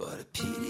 [0.00, 0.69] But a pity.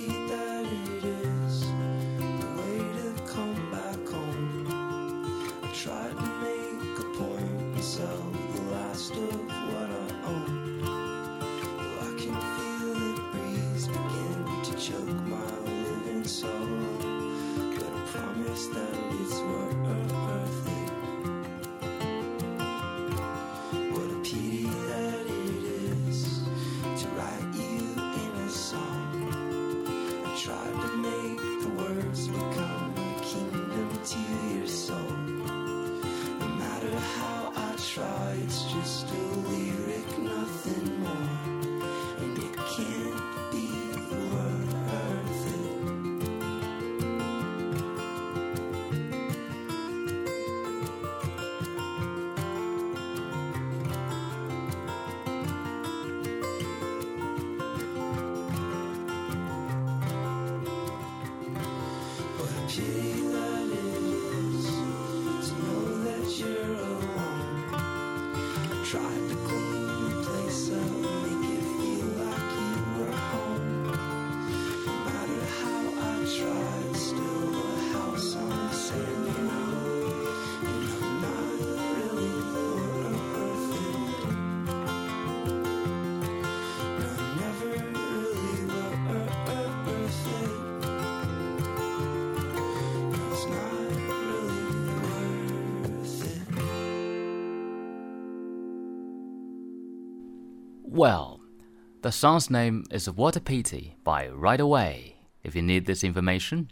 [100.93, 101.39] Well,
[102.03, 105.15] the song's name is What a Pity by Right Away.
[105.45, 106.67] If you need this information.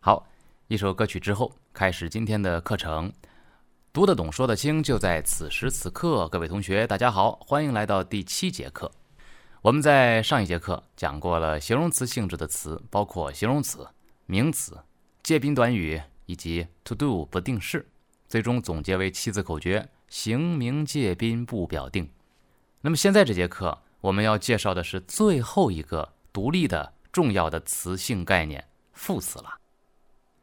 [0.00, 0.26] 好，
[0.68, 3.10] 一首歌曲之后，开始今天的课程。
[3.90, 6.28] 读得懂，说得清，就在此时此刻。
[6.28, 8.92] 各位同学，大家好，欢迎来到第七节课。
[9.62, 13.88] 我们在上一节课讲过了形容词性质的词，包括形容词、
[14.26, 14.78] 名词、
[15.22, 17.88] 介宾短语以及 to do 不定式，
[18.28, 22.10] 最终总结为七字口诀：形、名、介宾不表定。
[22.84, 29.58] 那么现在这节课我们要介绍的是最后一个独立的重要的词性概念——副词了。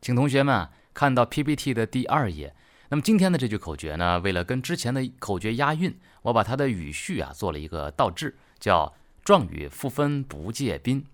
[0.01, 2.55] 请同学们看到 PPT 的第二页。
[2.87, 11.05] 那么今天的这句口诀呢，为了跟之前的口诀押韵，我把它的语序啊做了一个倒置，叫状语复分不借宾。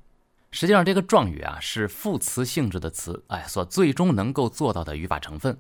[0.51, 5.57] 实际上，这个状语啊是副词性质的词，哎，所最终能够做到的语法成分。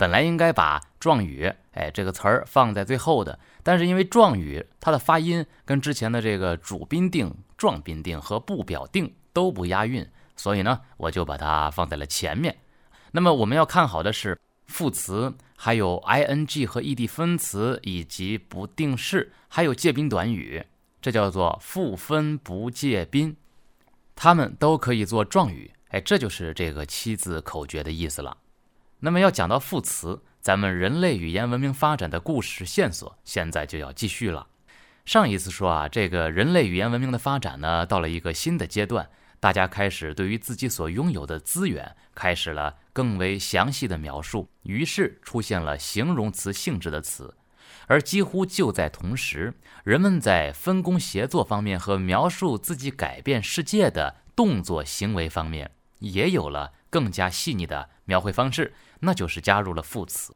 [0.00, 12.56] 本来应该把状语，哎，这个词儿放在最后的，但是因为状语它的发音跟之前的这个主宾定、状宾定和不表定都不押韵，所以呢，我就把它放在了前面。
[13.10, 20.64] 那么我们要看好的是副词，还有 ing 和 ed 分词，以及不定式，还有介宾短语，
[21.02, 23.36] 这叫做复分不介宾，
[24.16, 25.70] 它们都可以做状语。
[25.88, 28.34] 哎，这就是这个七字口诀的意思了。
[29.02, 34.46] 那么要讲到副词，咱们人类语言文明发展的故事线索，现在就要继续了。
[35.06, 39.08] 上一次说啊，这个人类语言文明的发展呢，到了一个新的阶段，
[39.40, 47.34] 大家开始对于自己所拥有的资源，开始了更为详细的描述，于是出现了形容词性质的词。
[47.86, 60.34] 而几乎就在同时，人们在分工协作方面和描述自己改变世界的动作行为方面，也有了更加细腻的描绘方式，那就是加入了副词。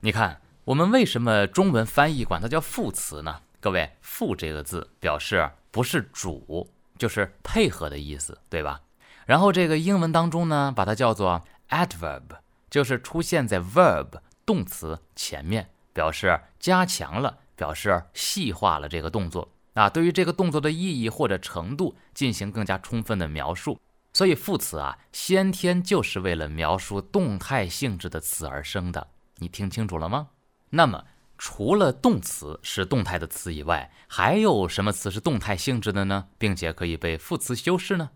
[0.00, 3.42] 你看，我们为什么中文翻译管它叫副词呢？
[3.60, 8.80] 各位，“副”这个字表示不是主，就是配合的意思，对吧？
[9.26, 12.22] 然后这个英文当中呢，把它叫做 adverb，
[12.70, 23.80] 就是出现在 verb 动词前面，表示加强了，表示细化了这个动作啊，对于这个动作的意义或者程度进行更加充分的描述。
[24.16, 29.08] 所以副词啊，先天就是为了描述动态性质的词而生的。
[29.36, 30.28] 你听清楚了吗？
[30.70, 31.04] 那么，
[31.36, 36.28] 除了动词是动态的词以外，还有什么词是动态性质的呢？
[36.38, 38.08] 并且可以被副词修饰呢？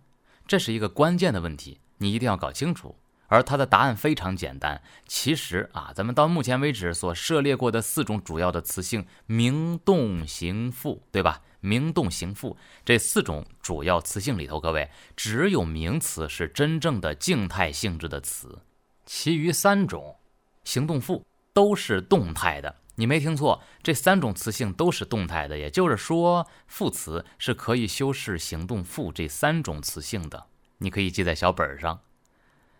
[0.47, 2.97] 这是一个关键的问题，你一定要搞清楚。
[3.27, 11.43] 而它的答案非常简单，其实啊，咱们到目前为止所涉猎过的四种主要的词性，名、动、形、副，对吧？
[11.61, 18.59] 名、动、形、副这四种主要词性里头，各位只有名词是真正的静态性质的词，
[19.07, 20.17] 其余三种
[20.65, 22.77] 行、动、副都是动态的。
[22.97, 30.47] 你没听错，这三种词性都是动态的，也就是说，副词是可以修饰行、动、副这三种词性的。
[30.79, 32.01] 你可以记在小本上。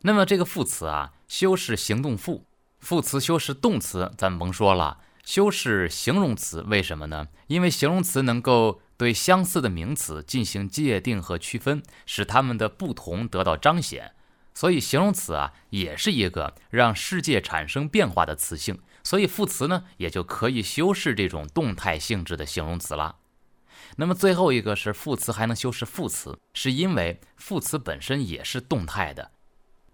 [0.03, 2.45] 那么这个副词啊，修饰行、动、副，
[2.81, 4.99] 副词修饰动词，咱甭说了。
[5.31, 7.29] 修饰形容词，为什么呢？
[7.47, 14.11] 因为形容词能够对相似的名词进行界定和区分，使它们的不同得到彰显。
[14.55, 18.81] 所以形容词啊，也是一个让世界产生变化的词性。
[19.05, 23.19] 所以副词呢，也就可以修饰这种动态性质的形容词啦。
[23.99, 29.31] 那么最后一个是副词还能修饰副词，是因为副词本身也是动态的。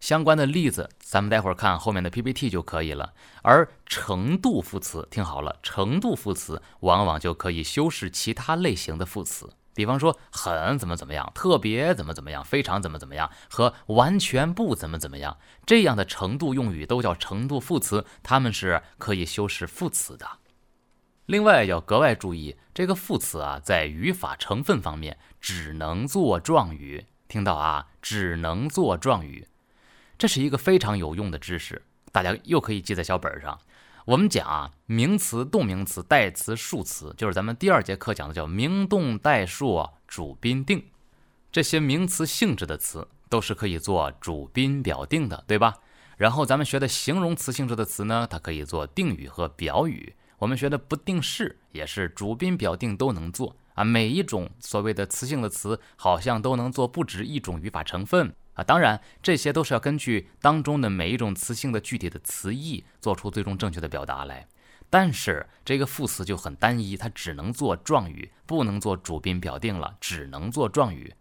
[0.06, 3.12] 相关的例子，咱们待会儿看后面的 PPT 就可以了。
[3.42, 9.52] 而程度副词，听好了，程度副词往往就可以修饰其他类型的副词。
[9.74, 20.24] 比方说，很怎么怎么样，特别怎么怎么样，非常怎么怎么样，和完全不怎么怎么样，这样的程度用语都叫程度副词，它们是可以修饰副词的。
[21.24, 29.48] 另外要格外注意，这个副词啊，在语法成分方面只能做状语，听到啊，只能做状语，
[30.18, 33.58] 这是一个非常有用的知识，大家又可以记在小本上。
[34.06, 40.84] 我们讲啊，名词、动名词、代词、数词，就是咱们第二节课讲的叫名动代数主宾定。
[41.50, 45.74] 这些名词性质的词都是可以做主宾表定的，对吧？
[46.16, 50.14] 然后咱们学的形容词性质的词呢，它可以做定语和表语。
[50.38, 53.84] 我们学的不定式也是主宾表定都能做啊。
[53.84, 58.34] 每一种所谓的词性的词，好像都能做不止一种语法成分。
[58.56, 64.48] 啊，当然，这些都是要根据当中的每一种词性的具体的词义，做出最终正确的表达来。
[64.88, 71.14] 但是这个副词就很单一，它只能做状语，不能做主宾表定了，只能做状语。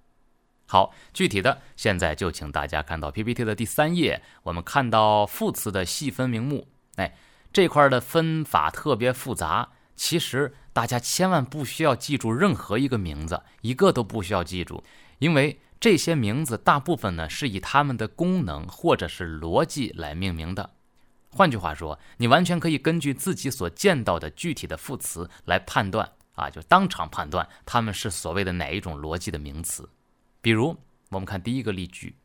[0.68, 6.68] 好，具体的现在就请大家看到 PPT 的第三页，我们看到副词的细分名目。
[6.96, 7.16] 哎，
[7.52, 14.84] 这块的分法特别复杂，其实大家千万不需要记住任何一个名字，一个都不需要记住，
[15.20, 15.60] 因为。
[15.78, 20.72] 这些名字大部分呢是以它们的功能或者是逻辑来命名的。
[21.30, 29.88] 换句话说，你完全可以根据自己所见到的具体的副词来判断啊，就当场判断它们是所谓的哪一种逻辑的名词。
[30.42, 30.76] 比如，
[31.10, 32.16] 我们看第一个例句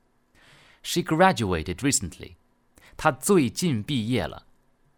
[0.83, 2.37] ：She graduated recently。
[2.97, 4.47] 她最近毕业了。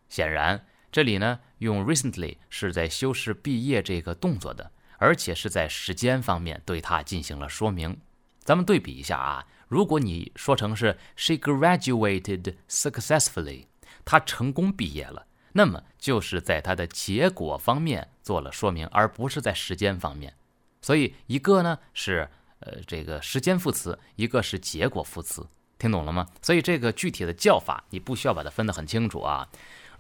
[0.09, 7.99] 显然，这里呢用 recently 是在修饰毕业这个动作的，而且是在时间方面对它进行了说明。
[8.41, 13.65] 咱们对比一下啊，如果你说成是 she graduated successfully，
[14.05, 20.35] 她成功毕业了，那么就是在她的结果方面做了说明，而不是在时间方面。
[20.83, 22.29] 所以一个呢是
[22.59, 25.47] 呃这个时间副词，一个是结果副词，
[25.79, 26.29] 听懂了吗？
[26.43, 29.49] 所以这个具体的叫法你不需要把它分得很清楚啊。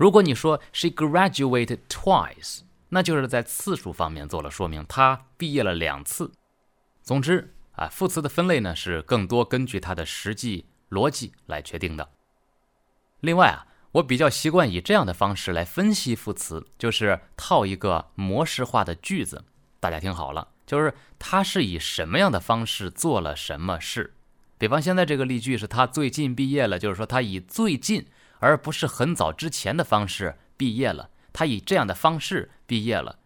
[0.02, 6.32] 如果你说 she graduated twice，那就是在次数方面做了说明，她毕业了两次。
[7.04, 7.54] 总之。
[7.76, 12.10] 啊，副词的分类呢是更多根据它的实际逻辑来确定的。
[13.20, 19.44] 另外啊，我比较习惯以这样的方式来分析副词，就是套一个模式化的句子。
[19.78, 24.14] 大家听好了，就是他是以什么样的方式做了什么事。
[24.58, 28.06] 比方现在这个例句是他最近毕业了，就是说他以最近
[28.42, 33.20] 而不是很早之前的方式毕业了，他以这样的方式毕业了。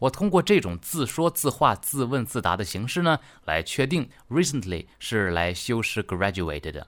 [0.00, 6.86] 我通过这种自说自话、自问自答的形式呢，来确定 recently 是来修饰 graduated 的。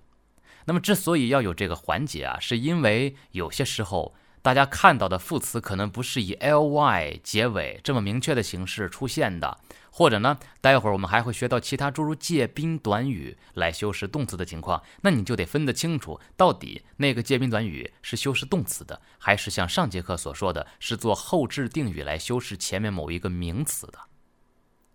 [0.64, 4.14] 那么，之所以要有这个环节啊，是因为有些时候。
[4.44, 9.58] 大家看到的副词可能不是以 ly 结尾这么明确的形式出现的，
[9.90, 23.98] 或者呢，待会儿我们还会学到其他诸如介宾短语来修饰动词的情况，那你就得分得清楚，到底那个介宾短语是修饰动词的，还是像上节课所说的是做后置定语来修饰前面某一个名词的。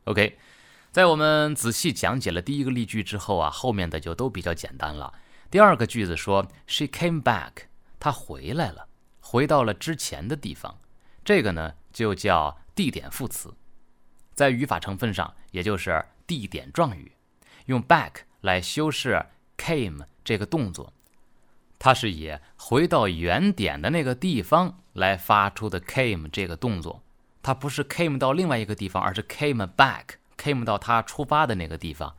[0.03, 0.37] OK，
[0.91, 5.11] 在我们仔细讲解了第一个例句之后啊，后面的就都比较简单了。
[5.49, 7.63] 第二个句子说 She came back，
[7.99, 8.88] 她回来了。
[9.31, 10.79] 回到了之前的地方，
[11.23, 13.53] 这个呢就叫地点副词，
[14.33, 17.11] 在语法成分上，也就是地点状语，
[17.67, 19.23] 用 back 来修饰
[19.55, 20.91] came 这个动作，
[21.77, 27.03] 它是以回到原点的那个地方来发出的 came 这个动作，
[27.43, 32.15] 它不是 came 到另外一个地方，而是 came back，came 到它出发的那个地方。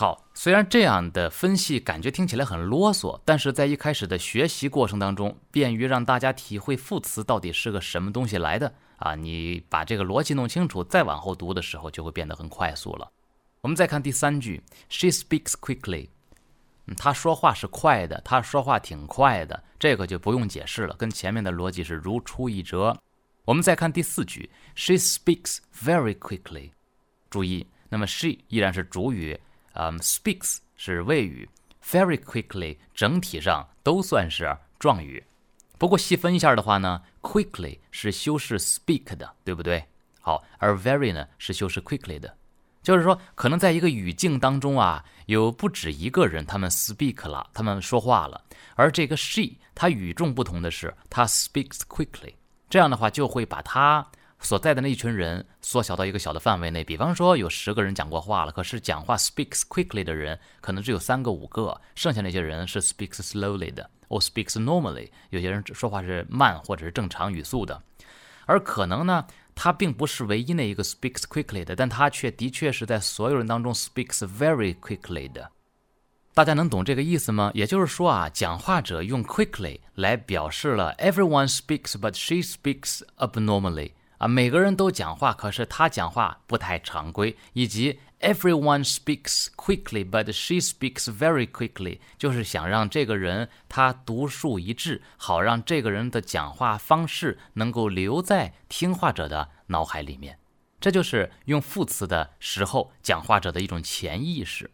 [0.00, 9.14] 好，虽然这样的分析感觉听起来很啰嗦，但是在一开始的学习过程当中，便于让大家体会副词到底是个什么东西来的啊！
[9.14, 13.10] 你把这个逻辑弄清楚，再往后读的时候就会变得很快速了。
[13.60, 16.08] 我们再看第三句，She speaks quickly，
[16.86, 22.96] 嗯她说话是快的，她说话挺快的，这个就不用解释了，跟前面的逻辑是如出一辙。
[23.44, 26.70] 我们再看第四句，She speaks very quickly，
[27.28, 29.38] 注意，那么 she 依然是主语。
[29.74, 31.48] 嗯，speaks 是谓语
[31.84, 35.24] ，very quickly 整体上都算是状语。
[35.78, 39.86] 不过细分一下的话呢 quickly 是修饰 speak 的，对不对？
[40.20, 42.36] 好，而 very 呢是修饰 quickly 的，
[42.82, 52.34] 就是说，可能在一个语境当中啊，有不止一个人他们 speak 了，他们说话了，而这个 she 它与众不同的是，它 speaks quickly，
[52.68, 54.06] 这样的话就会把它。
[54.40, 67.82] 所在的那一群人缩小到一个小的范围内，比方说有十个人讲过话了，可是讲话 speaks quickly 的人可能只有三个五个，剩下那些人是 speaks slowly 的，or speaks normally，有些人说话是慢或者是正常语速的，
[68.46, 75.50] 而可能呢，他并不是唯一那一个 speaks quickly 的，但他却的确是在所有人当中 speaks very quickly 的。
[76.32, 77.50] 大家能懂这个意思吗？
[77.54, 83.92] 也就是说啊，讲话者用 quickly 来表示了 everyone speaks but she speaks abnormally。
[84.20, 100.38] 啊，每个人都讲话，可是他讲话不太常规，以及 everyone speaks quickly, but she speaks very quickly，就是想让这个人他独树一帜，好让这个人的讲话方式能够留在听话者的脑海里面。
[100.78, 104.70] 这就是用副词的时候讲话者的一种潜意识。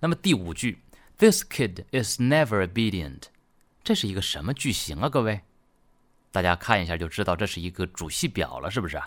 [0.00, 0.82] 那么第五句
[1.16, 3.22] ，This kid is never obedient，
[3.82, 5.40] 这是一个什么句型啊，各位？
[6.32, 9.00] 大家看一下就知道，这是一个主系表了，是不是？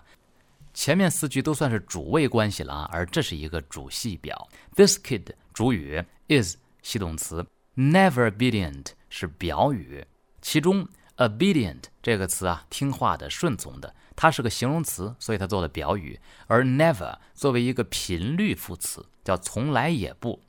[0.74, 4.48] 前面四句都算是主谓关系了啊，而这是一个主系表。
[4.76, 10.06] This kid 主语，is 系动词，never obedient 是表语。
[10.42, 16.20] 其中 obedient 这个词啊，听话的、顺从的，它是个形容词，所以它做了表语。
[16.48, 20.42] 而 never 作为一个频率副词，叫从来也不，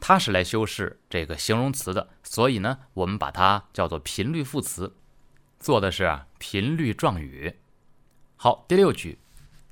[0.00, 4.96] 它是来修饰这个形容词的，所以呢，我们把它叫做频率副词。
[5.58, 7.56] 做的是频率状语。
[8.36, 9.18] 好，第六句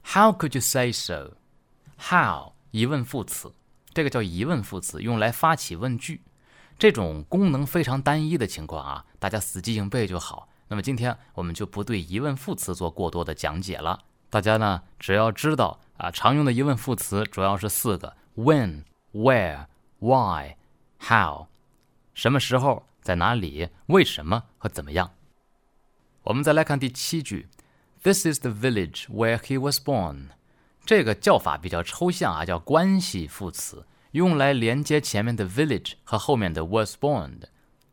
[0.05, 3.53] ，How could you say so？How 疑问副词，
[3.93, 6.23] 这个叫疑问副词，用来发起问句。
[6.79, 10.49] 这种功能非常单一的情况啊，大家死记硬背就好。
[10.67, 14.03] 那么今天我们就不对疑问副词做过多的讲解了。
[14.29, 19.67] 大家呢，只要知道啊，常用的疑问副词主要是四个：when、where、
[20.01, 20.57] why、
[20.99, 21.47] how。
[22.15, 25.13] 什么时候，在哪里，为什么和怎么样。
[26.25, 27.49] 我们再来看第七句
[28.03, 30.29] ，This is the village where he was born。
[30.87, 37.41] 这个叫法比较抽象啊，叫关系副词，用来连接前面的 village 和后面的 was born。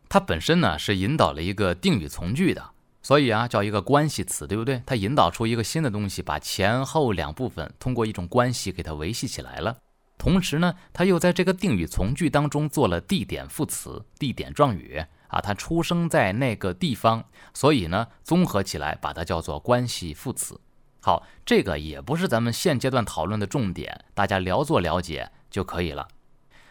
[0.08, 2.70] 它本身呢是引导了一个定语从句的，
[3.02, 4.82] 所以啊叫一个关系词，对不对？
[4.86, 9.78] 它引导出一个新的东西，把前后两部分通过一种关系给它维系起来了。
[10.18, 15.04] 同时呢，它又在这个定语从句当中做了地点副词、地点状语。
[15.32, 17.24] 啊，他出生在那个地方，
[17.54, 20.60] 所以呢，综合起来把它叫做关系副词。
[21.02, 26.08] 好，这个也不是咱们现阶段讨论的重点，大家聊做了解就可以了。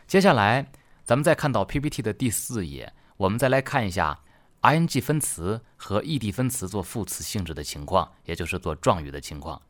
[0.06, 0.70] 接下来，
[1.04, 4.20] 咱们再看到 PPT 的第四页，我们再来看一下
[4.62, 9.60] ing 分词和 ed 分词做副词性质的情况，也就是做状语的情况。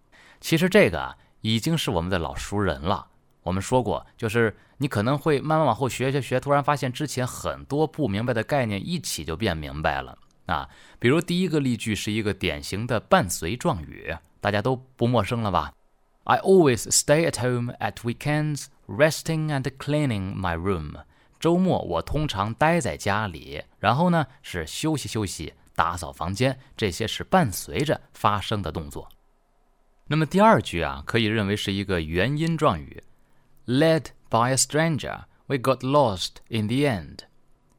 [0.40, 3.06] 其实这个已经是我们的老熟人了。
[3.42, 10.66] 我们说过，就是你可能会慢慢往后学学学，突然发现之前很多不明白的概念一起就变明白了啊。
[10.98, 15.74] 比如第一个例句是一个典型的伴随状语，大家都不陌生了吧
[16.24, 20.94] ？I always stay at home at weekends, resting and cleaning my room。
[21.38, 29.10] 周末我通常待在家里，然后呢是休息休息、打扫房间，这些是伴随着发生的动作。
[30.06, 33.02] 那么第二句啊，可以认为是一个原因状语。
[33.66, 37.18] Led by a stranger, we got lost in the end.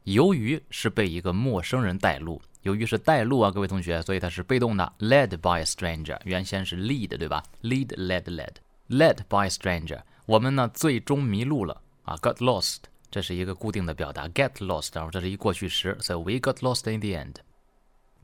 [0.04, 4.94] 由于是被一个陌生人带路，由于是带路啊，各位同学，所以它是被动的。
[5.00, 8.56] Led by a stranger，原先是 lead，对吧？Lead, led, led.
[8.90, 12.80] Led by a stranger，我们呢最终迷路了啊，got lost，
[13.10, 14.28] 这是一个固定的表达。
[14.28, 17.36] Get lost，然后这是一过去时，So we got lost in the end。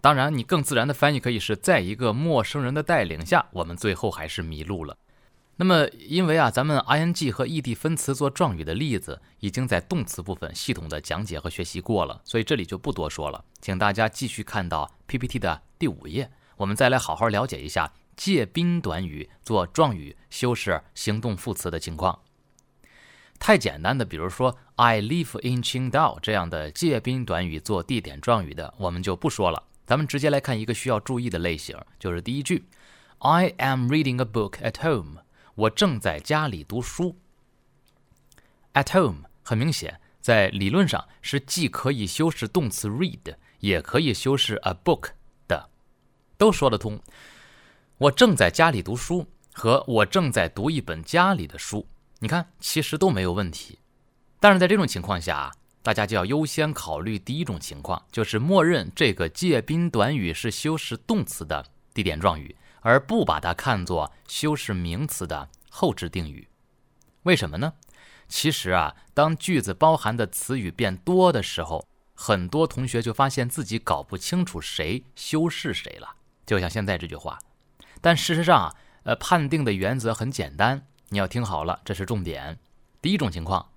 [0.02, 4.98] 当然，你更自然的翻译可以是在一个陌生人的带领下，我们最后还是迷路了。
[5.60, 22.20] 那么，因为啊，咱们 ing 和 ed 分词做状语的例子已经在动词部分系统的讲解和学习过了，所以这里就不多说了，请大家继续看到 PPT 的第五页，我们再来好好了解一下介宾短语做状语修饰行动副词的情况。
[23.40, 29.64] 太简单的，比如说 I live in Qingdao 这样的介宾短语做地点状语的，我们就不说了。
[29.88, 32.66] 咱们直接来看一个需要注意的类型，就是第一句
[33.18, 35.24] I am reading a book at home。
[35.58, 37.18] 我正在家里读书。
[38.74, 45.10] At home 很明显，在理论上是既可以修饰动词 read，也可以修饰 a book
[45.48, 45.72] 的，
[46.38, 47.02] 都说得通。
[47.98, 51.88] 我正在家里读书和我正在读一本家里的书，
[52.20, 53.80] 你看其实都没有问题。
[54.40, 66.48] 但是在这种情况下啊，大家就要优先考虑第一种情况，就是默认这个介宾短语是修饰动词的地点状语，而不把它看作修饰名词的后置定语。
[67.24, 67.74] 为什么呢？
[68.28, 76.16] 其实啊，当句子包含的词语变多的时候，很多同学就发现自己搞不清楚谁修饰谁了。
[76.46, 77.40] 就像现在这句话，
[78.02, 82.60] 但事实上啊，呃，判定的原则很简单，你要听好了，这是重点。
[83.02, 83.70] 第一种情况，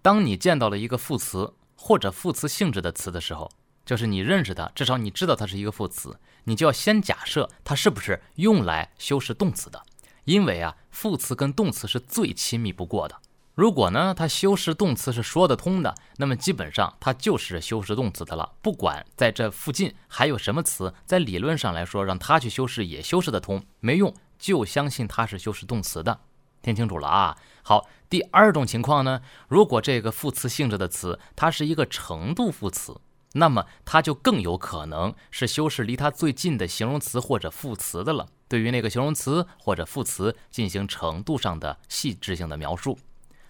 [0.00, 3.50] 当你见到了一个副词或者副词性质的词的时候，
[3.84, 9.82] 就是你认识它，至少你知道它是一个副词，你就要先假设它是不是用来修饰动词的，
[10.24, 13.16] 因为啊，副词跟动词是最亲密不过的。
[13.54, 18.52] 如果呢，它修饰动词是说得通的，那么基本上它就是修饰动词的了。
[18.62, 26.20] 不管在这附近还有什么词，在理论上来说，让它去修饰也修饰得通，没用，就相信它是修饰动词的。
[26.62, 27.36] 听清楚了啊！
[27.62, 32.98] 好，第二种情况呢，如果这个副词性质的词它是一个程度副词，
[33.34, 38.28] 那么它就更有可能是修饰离它最近的形容词或者副词的了。
[38.48, 42.98] 对于那个形容词或者副词进行程度上的细致性的描述。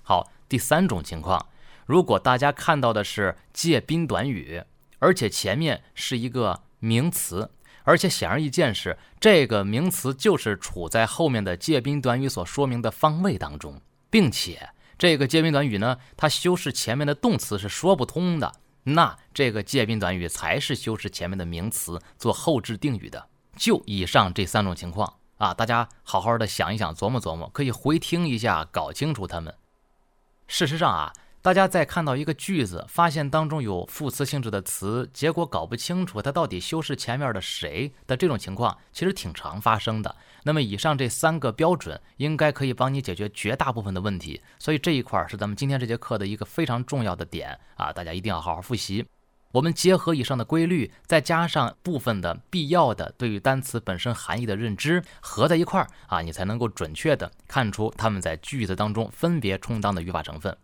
[0.02, 1.48] 好，第三种情况，
[1.86, 4.62] 如果大家看到的是介宾短语，
[5.00, 7.50] 而且前面是一个名词，
[7.82, 18.52] 而且显而易见是这个名词就是处在后面的介宾短语所说明的方位当中，并且这个介宾短语呢，它修饰前面的动词是说不通的，
[18.84, 23.28] 那这个介宾短语才是修饰前面的名词做后置定语的。
[23.54, 29.54] 就以上这三种情况啊，大家好好的想一想，琢磨琢磨，可以回听一下，搞清楚它们。
[30.48, 31.12] 事实上啊，
[31.42, 40.14] 大家在看到一个句子，发现当中有副词性质的词，结果搞不清楚它到底修饰前面的谁的这种情况，其实挺常发生的。
[40.44, 44.40] 那么以上这三个标准，应该可以帮你解决绝大部分的问题。
[44.60, 49.04] 所以这一块是咱们今天这节课的一个非常重要的点啊，大家一定要好好复习。
[49.50, 60.56] 我们结合以上的规律，再加上部分的必要的对于单词本身含义的认知，合在一块儿啊，你才能够准确的看出它们在句子当中分别充当的语法成分。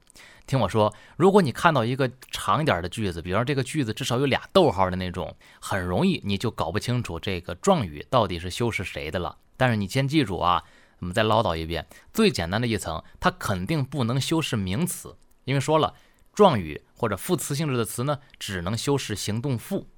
[0.47, 9.37] 听我说，如果你看到一个长一点的句子，比方这个句子至少有俩逗号的那种，很容易你就搞不清楚这个状语到底是修饰谁的了。
[9.57, 10.63] 但是你先记住啊，
[11.01, 15.95] 我们再唠叨一遍，最简单的一层，它肯定不能修饰名词，因为说了。
[16.35, 19.89] 状语或者副词性质的词呢，只能修饰行动副。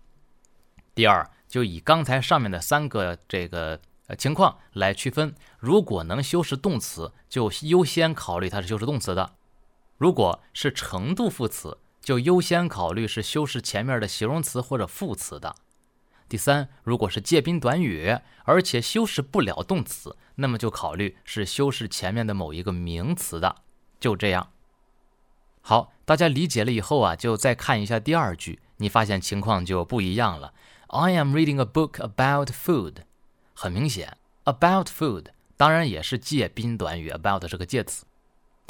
[0.95, 9.35] 第二，就以刚才上面的三个这个呃情况来区分，如果能修饰动词，就优先考虑它是修饰动词的；
[10.01, 15.55] 如果是程度副词，就优先考虑是修饰前面的形容词或者副词的。
[16.27, 23.57] 第三，如果是介宾短语，而且修饰不了动词，那么就考虑是修饰前面的某一个名词的。
[24.01, 24.53] 就这样。
[25.61, 30.55] 好，大家理解了以后啊，就再看一下第二句，你发现情况就不一样了。
[30.87, 33.03] I am reading a book about food。
[33.53, 35.27] 很明显，about food
[35.59, 38.07] 当然也是介宾短语，about 是个介词，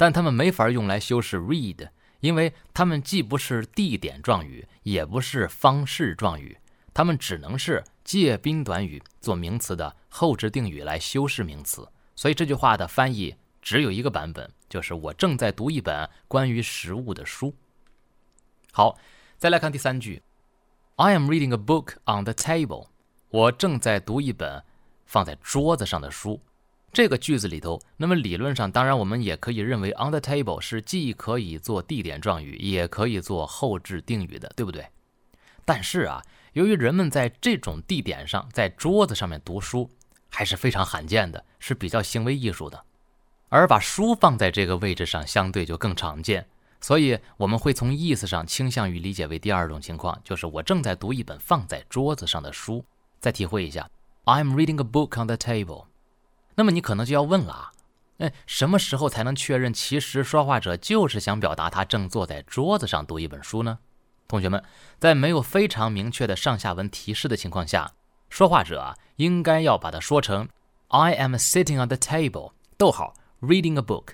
[0.01, 1.89] 但它们没法用来修饰 read，
[2.21, 6.57] 因为它们既不是地点状语，也不是方式状语，
[6.91, 11.87] 它们只能是介宾短语做名词的后置定语来修饰名词。
[12.15, 14.51] 所以这句话的翻译只有一个版本。
[14.67, 17.53] 就是我正在读一本关于食物的书。
[18.71, 18.97] 好，
[19.37, 20.23] 再来看第三句
[20.95, 22.87] ，I am reading a book on the table。
[23.29, 24.63] 我正在读一本
[25.05, 26.41] 放在桌子上的书。
[26.93, 34.85] 这个句子里头，那么理论上，当然我们也可以认为 on the table 是既可以做地点状语，也可以做后置定语的，对不对？
[35.63, 36.21] 但是啊，
[36.53, 39.89] 由于人们在这种地点上，在桌子上面读书
[40.29, 42.83] 还是非常罕见的，是比较行为艺术的。
[43.47, 46.45] 而把书放在这个位置上，相对就更常见，
[46.81, 52.83] 所以我们会从意思上倾向于理解为第二种情况，就是我正在读一本放在桌子上的书。
[53.19, 53.89] 再体会一下
[54.25, 55.85] ，I'm reading a book on the table。
[56.55, 57.71] 那么你可能就要问了啊，
[58.19, 63.79] 哎，什么时候才能确认其实说话者就是想表达他正坐在桌子上读一本书呢？
[64.27, 64.63] 同学们，
[64.99, 67.93] 在没有非常明确的上下文提示的情况下，
[68.29, 70.47] 说话者啊应该要把它说成
[70.87, 73.13] I am sitting on the table，逗号。
[73.41, 74.09] Reading a book,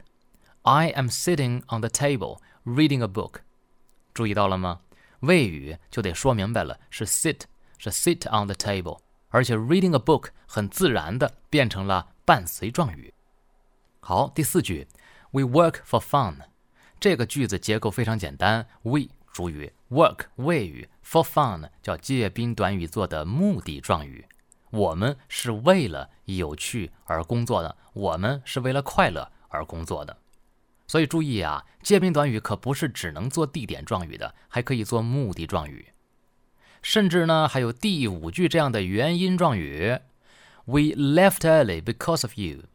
[0.61, 3.41] I am sitting on the table reading a book。
[4.13, 4.79] 注意到了吗？
[5.19, 7.41] 谓语就得说明白了，是 sit，
[7.77, 13.13] 是 sit on the table，而且 reading a book 很自然的变成了伴随状语。
[14.01, 14.85] 好，第四句
[15.31, 16.35] ，We work for fun。
[16.99, 24.25] 这个句子结构非常简单，we 主语，work 谓语，for fun 叫介宾短语做的目的状语。
[24.71, 30.17] 我们是为了有趣而工作的，我们是为了快乐而工作的。
[30.85, 35.93] 所以注意啊，介宾短语可不是只能做地点状语的，还可以做目的状语，
[36.81, 40.01] 甚至呢还有第五句这样的原因状语
[40.67, 42.65] ：We left early because of you。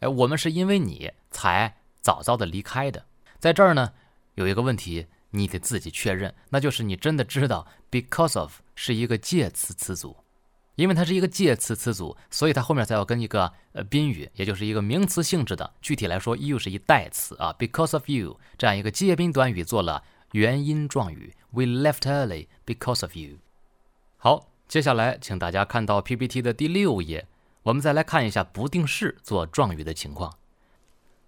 [0.00, 3.06] 哎，我们是因为你才早早的离开的。
[3.38, 3.94] 在这儿呢，
[4.34, 10.18] 有一个问题你得自己确认，那就是你真的知道 because of 是一个介词词组。
[10.76, 15.72] 因为它是一个介词词组，所以它后面才要跟一个呃宾语，也就是一个名词性质的。
[15.82, 21.34] 具体来说，you 是一代词啊，because of you 这样一个介宾短语做了原因状语。
[21.50, 23.38] We left early because of you。
[24.18, 27.26] 好，接下来请大家看到 PPT 的第六页，
[27.68, 30.34] 我们再来看一下不定式做状语的情况。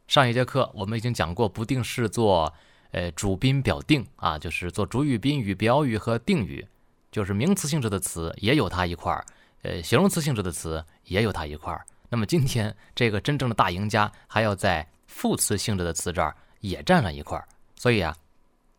[0.09, 2.50] 上一节课我们已经讲过不定式做
[2.92, 6.66] 呃主宾表定啊，就是做主语、宾语、表语和定语，
[7.12, 9.22] 就是名词性质的词也有它一块儿。
[9.61, 11.85] 呃，形容词性质的词也有它一块儿。
[12.09, 17.46] 那么今天这个真正的大赢家还要在副词性质的词这儿也占上一块儿。
[17.76, 18.16] 所以啊，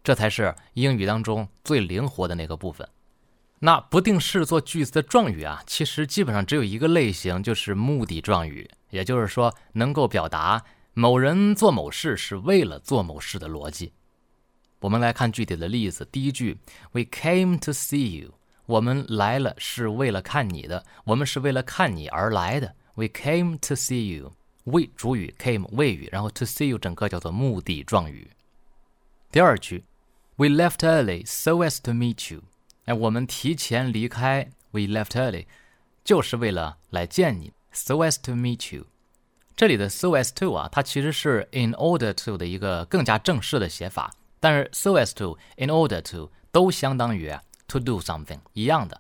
[0.04, 2.90] 这才是英语当中最灵活的那个部分。
[3.64, 10.64] 那不定式做句子的状语啊，其实基本上只有一个类型，就是目的状语，也就是说能够表达
[10.96, 13.94] 某人做某事是为了做某事的逻辑。
[14.80, 16.08] 我们来看具体的例子。
[16.12, 16.58] 第一句
[16.92, 18.34] ，We came to see you。
[18.66, 22.76] 我们来了是为了看你的，我们是为了看你而来的。
[22.96, 24.34] We came to see you.
[24.64, 28.32] We 主语 came 谓语，然后 to see you 整个叫做目的状语。
[29.32, 29.84] 第二句
[30.36, 32.42] ，We left early so as to meet you。
[32.86, 35.46] 哎，我们提前离开，We left early，
[36.04, 38.86] 就是为了来见你，so as to meet you。
[39.56, 47.34] 这里的 so as to 啊，它其实是 in order to 的一个更加正式的写法，但是 so as to、in order to 都相当于。
[47.68, 49.00] To do something 一样的，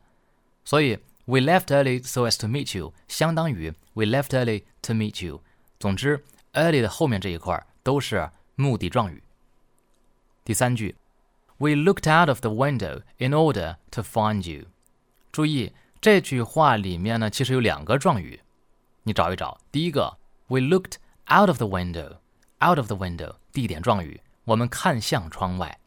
[0.63, 5.25] 所以 we left early so as to meet you 相当于 we left early to meet
[5.25, 5.43] you。
[5.77, 9.21] 总之，early 的后面这一块都是目的状语。
[10.45, 10.95] 第三句
[11.61, 14.65] ，We looked out of the window in order to find you。
[15.31, 18.39] 注意这句话里面呢，其实有两个状语，
[19.03, 19.59] 你找一找。
[19.71, 20.95] 第一个，We looked
[21.27, 25.79] out of the window，out of the window 地点状语，我们看向窗外。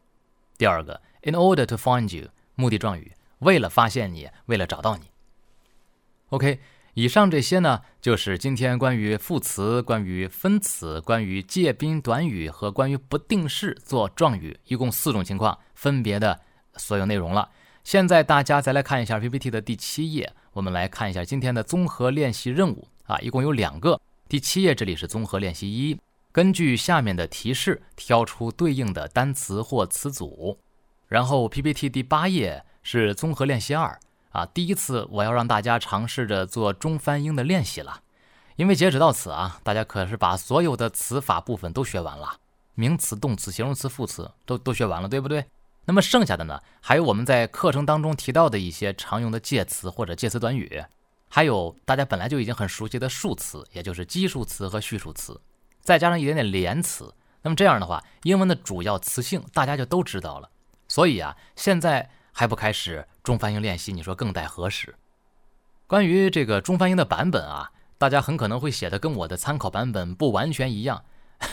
[0.57, 2.29] 第二个，in order to find you。
[2.57, 5.11] 目的状语，为了发现你，为了找到你。
[6.29, 6.61] OK，
[6.93, 16.39] 以上这些呢，就是今天关于副词、关于分词、关于介宾短语和关于不定式做状语，一共四种情况分别的
[16.77, 17.49] 所有内容了。
[17.83, 24.01] 现在大家再来看一下 PPT 的第七页，我们来看一下今天的综合练习任务啊，一共有两个。
[24.27, 25.99] 第七页这里是综合练习一，
[26.31, 30.57] 根据下面的提示挑出对应的单词或词组。
[31.07, 33.99] 然后 PPT 第八页是综合练习二
[34.31, 38.01] 啊，第一次我要让大家尝试着做中翻英的练习了，
[38.55, 42.37] 因为截止到此啊，大家可是把所有的词法部分都学完了，
[42.73, 45.45] 名词、动词、形容词、副词都都学完了，对不对？
[45.85, 50.83] 那么剩下的呢，还有我们在课程当中提到的一些常用的介词或者介词短语，
[51.29, 55.39] 还有大家本来就已经很熟悉的数词，也就是基数词和序数词，
[55.81, 60.49] 再加上一点点连词，那么这样的话，英文的主要词性大家就都知道了。
[60.87, 64.95] 所以啊，现在还不开始中翻英练习，你说更待何时？
[65.87, 71.03] 关于这个中翻英的版本啊，大家很可能会写的跟我的参考版本不完全一样，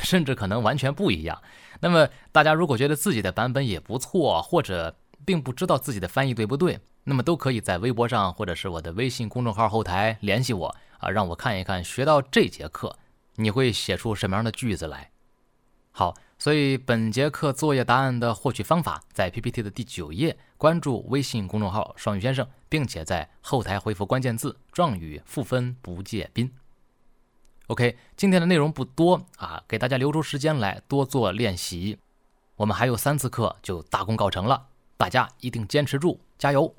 [0.02, 1.40] 甚至可能完全不一样。
[1.80, 12.96] 那么大家如果觉得自己的版本也不错，或者并不知道自己的翻译对不对，那么都可以在微博上或者是我的微信公众号后台联系我啊，让我看一看学到这节课
[13.36, 15.10] 你会写出什么样的句子来。
[15.90, 16.14] 好。
[16.38, 26.52] 所以本节课作业答案的获取方法在 PPT 的第九页，关注微信公众号“双语先生”，并且在后台回复关键字“状语赋分不借宾”。
[27.72, 31.98] OK，今天的内容不多啊，给大家留出时间来多做练习。
[32.56, 34.66] 我们还有三次课就大功告成了，
[34.98, 36.74] 大家一定坚持住，加油！